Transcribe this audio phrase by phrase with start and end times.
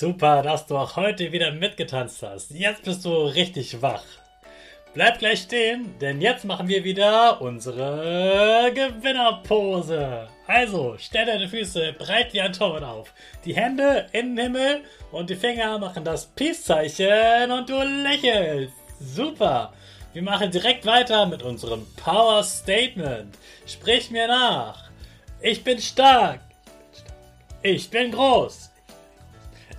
[0.00, 2.52] Super, dass du auch heute wieder mitgetanzt hast.
[2.52, 4.02] Jetzt bist du richtig wach.
[4.94, 10.26] Bleib gleich stehen, denn jetzt machen wir wieder unsere Gewinnerpose.
[10.46, 13.12] Also, stell deine Füße breit wie ein Torwart auf.
[13.44, 14.80] Die Hände in den Himmel
[15.12, 18.72] und die Finger machen das Peace-Zeichen und du lächelst.
[19.00, 19.74] Super.
[20.14, 23.36] Wir machen direkt weiter mit unserem Power Statement.
[23.66, 24.82] Sprich mir nach.
[25.42, 26.40] Ich bin stark.
[27.62, 28.69] Ich bin groß.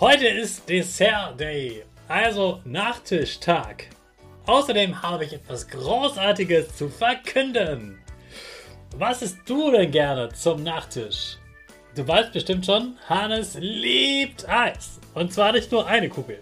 [0.00, 3.86] Heute ist Dessert Day, also Nachtischtag.
[4.46, 7.98] Außerdem habe ich etwas Großartiges zu verkünden.
[8.96, 11.38] Was isst du denn gerne zum Nachtisch?
[11.96, 15.00] Du weißt bestimmt schon, Hannes liebt Eis.
[15.14, 16.38] Und zwar nicht nur eine Kugel.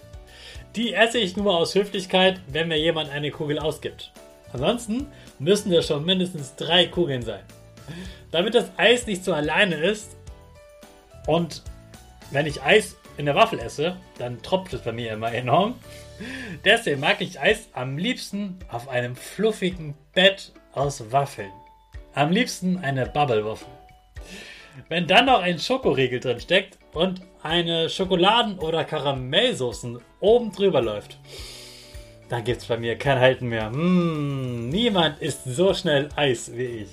[0.75, 4.12] Die esse ich nur aus Höflichkeit, wenn mir jemand eine Kugel ausgibt.
[4.53, 5.06] Ansonsten
[5.38, 7.44] müssen es schon mindestens drei Kugeln sein.
[8.33, 10.15] Damit das Eis nicht so alleine ist
[11.27, 11.62] und
[12.33, 15.75] wenn ich Eis in der Waffel esse, dann tropft es bei mir immer enorm.
[16.65, 21.53] Deswegen mag ich Eis am liebsten auf einem fluffigen Bett aus Waffeln.
[22.15, 23.69] Am liebsten eine Bubble-Waffel.
[24.88, 31.19] Wenn dann noch ein Schokoriegel drin steckt und eine Schokoladen- oder Karamellsoßen oben drüber läuft,
[32.28, 33.71] dann gibt es bei mir kein Halten mehr.
[33.71, 36.88] Mmh, niemand isst so schnell Eis wie ich.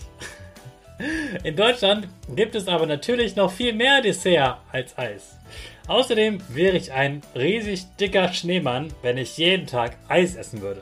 [1.44, 5.38] In Deutschland gibt es aber natürlich noch viel mehr Dessert als Eis.
[5.88, 10.82] Außerdem wäre ich ein riesig dicker Schneemann, wenn ich jeden Tag Eis essen würde.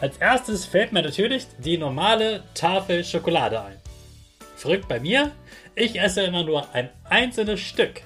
[0.00, 3.76] Als erstes fällt mir natürlich die normale Tafel Schokolade ein.
[4.56, 5.32] Verrückt bei mir,
[5.74, 8.02] ich esse immer nur ein einzelnes Stück.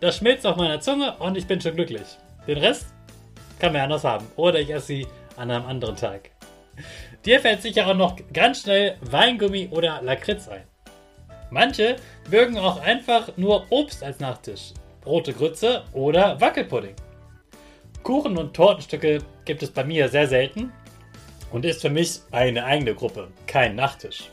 [0.00, 2.06] Das schmilzt auf meiner Zunge und ich bin schon glücklich.
[2.46, 2.86] Den Rest
[3.58, 4.26] kann man anders haben.
[4.36, 6.30] Oder ich esse sie an einem anderen Tag.
[7.24, 10.62] Dir fällt sicher auch noch ganz schnell Weingummi oder Lakritz ein.
[11.50, 11.96] Manche
[12.30, 14.72] mögen auch einfach nur Obst als Nachtisch
[15.06, 16.94] rote Grütze oder Wackelpudding.
[18.02, 20.72] Kuchen und Tortenstücke gibt es bei mir sehr selten
[21.50, 24.30] und ist für mich eine eigene Gruppe, kein Nachtisch.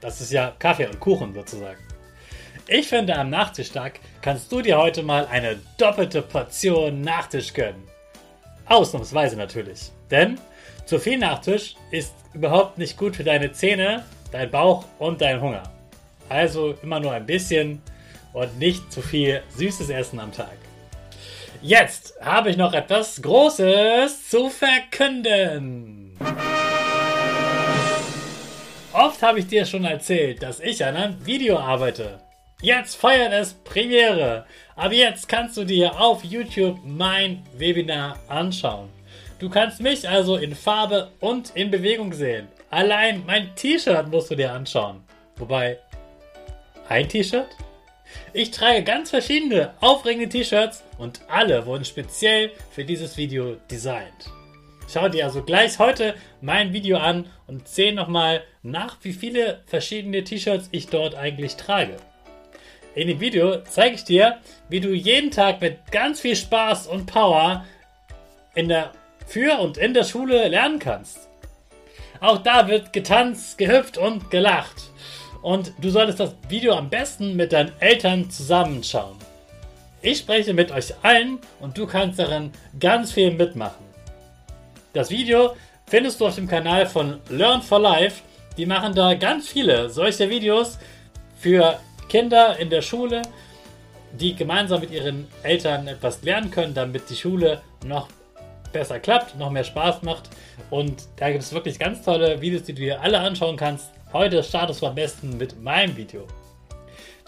[0.00, 1.78] Das ist ja Kaffee und Kuchen sozusagen.
[2.66, 7.82] Ich finde, am Nachtischtag kannst du dir heute mal eine doppelte Portion Nachtisch gönnen.
[8.66, 9.90] Ausnahmsweise natürlich.
[10.10, 10.38] Denn
[10.84, 15.62] zu viel Nachtisch ist überhaupt nicht gut für deine Zähne, dein Bauch und deinen Hunger.
[16.28, 17.80] Also immer nur ein bisschen
[18.32, 20.56] und nicht zu viel süßes Essen am Tag.
[21.60, 26.16] Jetzt habe ich noch etwas Großes zu verkünden.
[28.92, 32.18] Oft habe ich dir schon erzählt, dass ich an einem Video arbeite.
[32.60, 34.44] Jetzt feiert es Premiere.
[34.74, 38.88] Aber jetzt kannst du dir auf YouTube mein Webinar anschauen.
[39.38, 42.48] Du kannst mich also in Farbe und in Bewegung sehen.
[42.70, 45.04] Allein mein T-Shirt musst du dir anschauen.
[45.36, 45.78] Wobei,
[46.88, 47.48] ein T-Shirt?
[48.32, 54.30] Ich trage ganz verschiedene aufregende T-Shirts und alle wurden speziell für dieses Video designt.
[54.90, 60.24] Schau dir also gleich heute mein Video an und seh nochmal nach, wie viele verschiedene
[60.24, 61.96] T-Shirts ich dort eigentlich trage.
[62.94, 64.38] In dem Video zeige ich dir,
[64.68, 67.64] wie du jeden Tag mit ganz viel Spaß und Power
[68.54, 68.92] in der,
[69.26, 71.28] für und in der Schule lernen kannst.
[72.20, 74.90] Auch da wird getanzt, gehüpft und gelacht.
[75.42, 79.16] Und du solltest das Video am besten mit deinen Eltern zusammenschauen.
[80.02, 83.84] Ich spreche mit euch allen und du kannst darin ganz viel mitmachen.
[84.92, 85.54] Das Video
[85.86, 88.22] findest du auf dem Kanal von Learn for Life.
[88.56, 90.78] Die machen da ganz viele solche Videos
[91.38, 93.22] für Kinder in der Schule,
[94.12, 98.08] die gemeinsam mit ihren Eltern etwas lernen können, damit die Schule noch
[98.72, 100.30] besser klappt, noch mehr Spaß macht.
[100.70, 103.90] Und da gibt es wirklich ganz tolle Videos, die du dir alle anschauen kannst.
[104.12, 106.26] Heute startest du am besten mit meinem Video.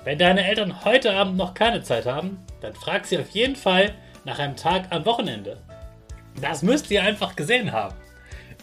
[0.03, 3.93] Wenn deine Eltern heute Abend noch keine Zeit haben, dann frag sie auf jeden Fall
[4.25, 5.59] nach einem Tag am Wochenende.
[6.41, 7.95] Das müsst ihr einfach gesehen haben.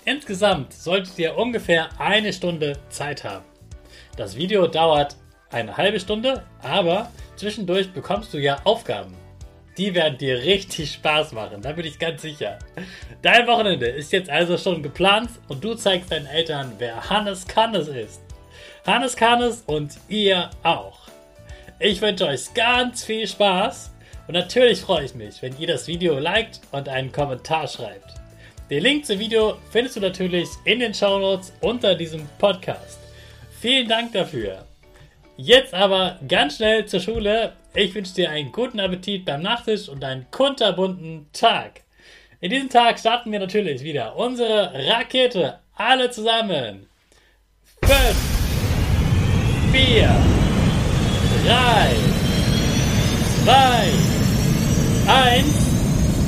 [0.04, 3.46] Insgesamt solltet ihr ungefähr eine Stunde Zeit haben.
[4.16, 5.16] Das Video dauert
[5.52, 9.14] eine halbe Stunde, aber zwischendurch bekommst du ja Aufgaben.
[9.78, 12.58] Die werden dir richtig Spaß machen, da bin ich ganz sicher.
[13.22, 17.88] Dein Wochenende ist jetzt also schon geplant und du zeigst deinen Eltern, wer Hannes Kannes
[17.88, 18.22] ist.
[18.86, 21.02] Hannes Kannes und ihr auch.
[21.80, 23.92] Ich wünsche euch ganz viel Spaß
[24.28, 28.16] und natürlich freue ich mich, wenn ihr das Video liked und einen Kommentar schreibt.
[28.72, 33.00] Den Link zum Video findest du natürlich in den Show Notes unter diesem Podcast.
[33.62, 34.66] Vielen Dank dafür.
[35.39, 37.54] Jetzt aber ganz schnell zur Schule.
[37.75, 41.81] Ich wünsche dir einen guten Appetit beim Nachtisch und einen kunterbunten Tag.
[42.42, 45.60] In diesem Tag starten wir natürlich wieder unsere Rakete.
[45.75, 46.88] Alle zusammen.
[47.84, 47.94] 5,
[49.72, 50.10] 4,
[51.45, 51.95] 3,
[53.44, 53.54] 2,
[55.07, 55.45] 1,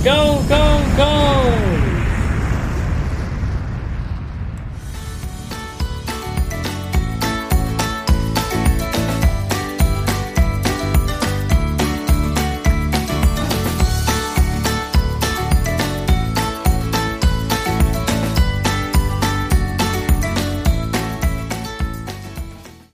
[0.04, 1.39] go, go, go!